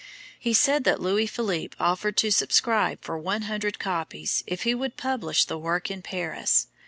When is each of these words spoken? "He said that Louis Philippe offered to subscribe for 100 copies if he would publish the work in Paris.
"He 0.39 0.55
said 0.55 0.83
that 0.85 0.99
Louis 0.99 1.27
Philippe 1.27 1.75
offered 1.79 2.17
to 2.17 2.31
subscribe 2.31 3.03
for 3.03 3.19
100 3.19 3.77
copies 3.77 4.43
if 4.47 4.63
he 4.63 4.73
would 4.73 4.97
publish 4.97 5.45
the 5.45 5.59
work 5.59 5.91
in 5.91 6.01
Paris. 6.01 6.65